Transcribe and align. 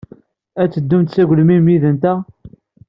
Ad 0.61 0.69
teddumt 0.71 1.13
s 1.15 1.15
agelmim 1.21 1.65
yid-nteɣ? 1.73 2.17